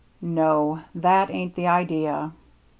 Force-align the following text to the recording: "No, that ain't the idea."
"No, 0.19 0.79
that 0.95 1.29
ain't 1.29 1.53
the 1.53 1.67
idea." 1.67 2.31